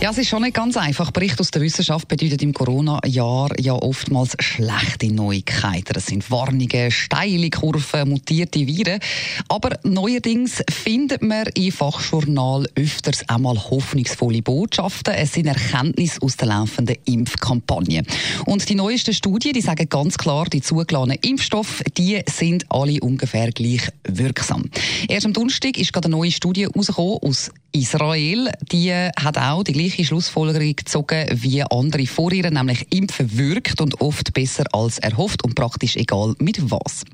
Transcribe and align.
ja, 0.00 0.10
es 0.10 0.16
ist 0.16 0.28
schon 0.28 0.42
nicht 0.42 0.54
ganz 0.54 0.78
einfach. 0.78 1.10
Bericht 1.10 1.38
aus 1.40 1.50
der 1.50 1.60
Wissenschaft 1.60 2.08
bedeutet 2.08 2.40
im 2.40 2.54
Corona-Jahr 2.54 3.50
ja 3.60 3.74
oftmals 3.74 4.34
schlechte 4.40 5.12
Neuigkeiten. 5.12 5.92
Das 5.92 6.06
sind 6.06 6.30
Warnungen, 6.30 6.90
steile 6.90 7.50
Kurven, 7.50 8.08
mutierte 8.08 8.66
Viren. 8.66 9.00
Aber 9.48 9.78
neuerdings 9.82 10.62
findet 10.70 11.20
man 11.20 11.44
im 11.54 11.70
Fachjournal 11.70 12.66
öfters 12.76 13.28
einmal 13.28 13.58
hoffnungsvolle 13.58 14.40
Botschaften. 14.40 15.12
Es 15.12 15.34
sind 15.34 15.46
Erkenntnisse 15.46 16.22
aus 16.22 16.38
der 16.38 16.48
laufenden 16.48 16.96
Impfkampagne. 17.04 18.02
Und 18.46 18.70
die 18.70 18.76
neuesten 18.76 19.12
Studien, 19.12 19.52
die 19.52 19.60
sagen 19.60 19.86
ganz 19.90 20.16
klar, 20.16 20.46
die 20.46 20.62
zugelassenen 20.62 21.18
Impfstoffe, 21.20 21.82
die 21.98 22.22
sind 22.26 22.64
alle 22.70 23.00
ungefähr 23.00 23.52
gleich 23.52 23.90
wirksam. 24.04 24.70
Erst 25.08 25.26
am 25.26 25.34
Donnerstag 25.34 25.76
ist 25.76 25.92
gerade 25.92 26.06
eine 26.06 26.16
neue 26.16 26.32
Studie 26.32 26.64
rausgekommen 26.64 27.18
aus 27.22 27.50
Israel. 27.72 28.50
Die 28.70 28.92
hat 28.92 29.38
auch 29.38 29.62
die 29.62 29.72
gleiche 29.72 30.04
Schlussfolgerung 30.04 30.74
gezogen 30.74 31.26
wie 31.32 31.62
andere 31.62 32.06
vor 32.06 32.32
ihr, 32.32 32.50
nämlich 32.50 32.86
Impfen 32.92 33.36
wirkt 33.38 33.80
und 33.80 34.00
oft 34.00 34.32
besser 34.32 34.64
als 34.72 34.98
erhofft 34.98 35.44
und 35.44 35.54
praktisch 35.54 35.96
egal 35.96 36.34
mit 36.38 36.70
was. 36.70 37.04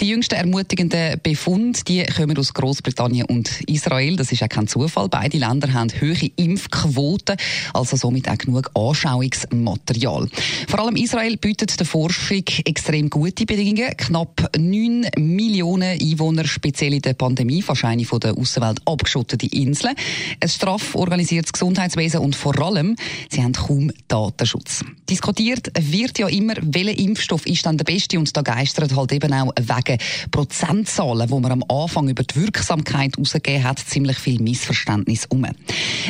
Die 0.00 0.08
jüngsten 0.08 0.34
ermutigenden 0.34 1.18
Befunde, 1.22 1.80
die 1.88 2.04
kommen 2.04 2.36
aus 2.36 2.52
Großbritannien 2.52 3.24
und 3.26 3.62
Israel. 3.62 4.16
Das 4.16 4.30
ist 4.30 4.42
auch 4.42 4.48
kein 4.48 4.66
Zufall. 4.66 5.08
Beide 5.08 5.38
Länder 5.38 5.72
haben 5.72 5.90
hohe 5.98 6.30
Impfquoten, 6.36 7.36
also 7.72 7.96
somit 7.96 8.28
auch 8.28 8.36
genug 8.36 8.70
Anschauungsmaterial. 8.74 10.28
Vor 10.68 10.80
allem 10.80 10.96
Israel 10.96 11.38
bietet 11.38 11.78
der 11.80 11.86
Forschung 11.86 12.44
extrem 12.66 13.08
gute 13.08 13.46
Bedingungen. 13.46 13.96
Knapp 13.96 14.50
9 14.58 15.06
Millionen 15.16 15.98
Einwohner, 15.98 16.46
speziell 16.46 16.92
in 16.92 17.00
der 17.00 17.14
Pandemie, 17.14 17.64
wahrscheinlich 17.66 18.06
von 18.06 18.20
der 18.20 18.36
Außenwelt 18.36 18.82
abgeschottete 18.84 19.46
Inseln. 19.46 19.94
Ein 20.40 20.48
straff 20.50 20.94
organisiertes 20.94 21.54
Gesundheitswesen 21.54 22.20
und 22.20 22.36
vor 22.36 22.60
allem, 22.60 22.96
sie 23.30 23.42
haben 23.42 23.52
kaum 23.52 23.90
Datenschutz. 24.08 24.84
Diskutiert 25.08 25.70
wird 25.80 26.18
ja 26.18 26.28
immer, 26.28 26.54
welcher 26.60 26.98
Impfstoff 26.98 27.46
ist 27.46 27.64
dann 27.64 27.78
der 27.78 27.84
beste 27.84 28.18
und 28.18 28.36
da 28.36 28.42
geistert 28.42 28.94
halt 28.94 29.12
eben 29.12 29.32
auch 29.32 29.52
wegen 29.86 29.98
Prozentzahlen, 30.30 31.30
wo 31.30 31.40
man 31.40 31.52
am 31.52 31.64
Anfang 31.68 32.08
über 32.08 32.22
die 32.22 32.36
Wirksamkeit 32.36 33.12
herausgegeben 33.16 33.64
hat, 33.64 33.78
ziemlich 33.78 34.18
viel 34.18 34.40
Missverständnis 34.40 35.26
um. 35.26 35.46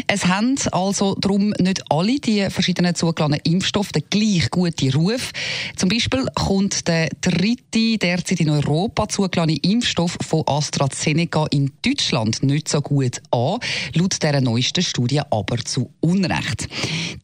Es 0.07 0.27
haben 0.27 0.57
also 0.73 1.15
darum 1.15 1.51
nicht 1.59 1.83
alle 1.91 2.19
die 2.19 2.49
verschiedenen 2.51 2.95
zugelassenen 2.95 3.41
Impfstoffe 3.45 3.93
den 3.93 4.03
gleich 4.11 4.51
guten 4.51 4.93
Ruf. 4.93 5.33
Zum 5.77 5.89
Beispiel 5.89 6.27
kommt 6.35 6.89
der 6.89 7.09
dritte 7.21 7.99
derzeit 7.99 8.41
in 8.41 8.51
Europa 8.51 9.09
zugelassene 9.09 9.59
Impfstoff 9.59 10.17
von 10.27 10.45
AstraZeneca 10.47 11.47
in 11.51 11.73
Deutschland 11.85 12.43
nicht 12.43 12.69
so 12.69 12.81
gut 12.81 13.21
an 13.31 13.59
laut 13.95 14.23
dieser 14.23 14.41
neuesten 14.41 14.83
Studie 14.83 15.21
aber 15.31 15.59
zu 15.59 15.91
Unrecht. 16.01 16.69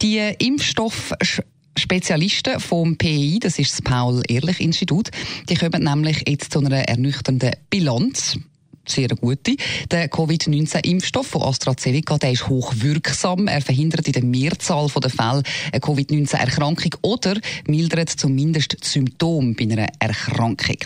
Die 0.01 0.19
Impfstoff 0.39 1.13
Spezialisten 1.77 2.59
vom 2.59 2.97
PI, 2.97 3.39
das 3.41 3.59
ist 3.59 3.73
das 3.73 3.81
Paul-Ehrlich-Institut, 3.81 5.09
die 5.49 5.55
kommen 5.55 5.83
nämlich 5.83 6.23
jetzt 6.27 6.53
zu 6.53 6.59
einer 6.59 6.87
ernüchternden 6.87 7.51
Bilanz 7.69 8.37
sehr 8.85 9.07
gute. 9.09 9.55
Der 9.91 10.09
Covid-19-Impfstoff 10.09 11.27
von 11.27 11.43
AstraZeneca 11.43 12.17
der 12.17 12.31
ist 12.31 12.47
hochwirksam. 12.47 13.47
Er 13.47 13.61
verhindert 13.61 14.07
in 14.07 14.13
der 14.13 14.23
Mehrzahl 14.23 14.87
der 15.01 15.09
Fälle 15.09 15.43
eine 15.71 15.79
Covid-19-Erkrankung 15.79 16.95
oder 17.01 17.35
mildert 17.67 18.09
zumindest 18.09 18.83
Symptome 18.83 19.53
bei 19.53 19.63
einer 19.63 19.87
Erkrankung. 19.99 20.77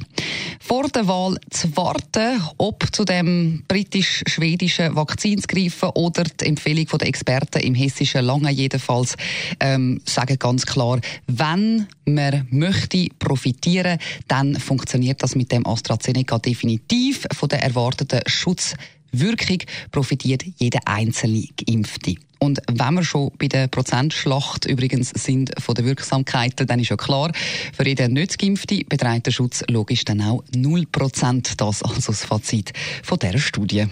Vor 0.60 0.88
der 0.90 1.08
Wahl 1.08 1.40
zu 1.50 1.76
warten, 1.76 2.42
ob 2.58 2.86
zu 2.94 3.04
dem 3.04 3.64
britisch-schwedischen 3.68 4.96
Vakzin 4.96 5.42
zu 5.42 5.48
greifen 5.48 5.90
oder 5.96 6.24
die 6.24 6.46
Empfehlung 6.46 6.88
der 7.00 7.08
Experten 7.08 7.62
im 7.62 7.76
hessischen 7.76 8.26
Langen 8.26 8.54
jedenfalls 8.54 9.16
ähm, 9.60 10.02
sagen 10.06 10.38
ganz 10.40 10.66
klar, 10.66 11.00
wenn 11.28 11.88
man 12.06 12.48
möchte 12.50 13.08
profitieren, 13.20 14.00
dann 14.28 14.56
funktioniert 14.56 15.24
das 15.24 15.36
mit 15.36 15.52
dem 15.52 15.66
AstraZeneca 15.66 16.40
definitiv 16.40 17.28
von 17.34 17.50
der 17.50 17.64
Erwartung 17.64 17.87
erwarteten 17.88 18.22
Schutzwirkung 18.26 19.60
profitiert 19.92 20.44
jeder 20.58 20.80
einzelne 20.86 21.48
Geimpfte. 21.66 22.16
Und 22.40 22.62
wenn 22.70 22.94
wir 22.94 23.04
schon 23.04 23.32
bei 23.40 23.48
der 23.48 23.68
Prozentschlacht 23.68 24.66
übrigens 24.66 25.10
sind 25.10 25.52
von 25.60 25.74
der 25.74 25.86
Wirksamkeit, 25.86 26.54
dann 26.70 26.80
ist 26.80 26.90
ja 26.90 26.98
klar, 26.98 27.32
für 27.76 27.88
jeden 27.88 28.14
nicht 28.14 28.38
geimpfte 28.38 28.84
beträgt 28.88 29.26
der 29.26 29.32
Schutz 29.32 29.64
logisch 29.70 30.06
dann 30.06 30.22
auch 30.22 30.44
0%. 30.54 31.54
Das 31.58 31.82
also 31.82 32.12
das 32.12 32.26
Fazit 32.26 32.74
von 33.04 33.18
dieser 33.18 33.40
Studie. 33.40 33.86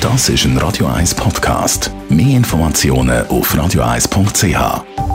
Das 0.00 0.28
ist 0.28 0.44
ein 0.44 0.56
Radio 0.58 0.86
1 0.86 1.14
Podcast. 1.16 1.90
Mehr 2.08 2.36
Informationen 2.36 3.26
auf 3.26 3.52
radio1.ch. 3.52 5.05